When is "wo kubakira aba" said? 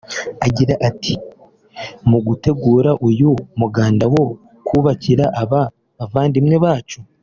4.13-5.61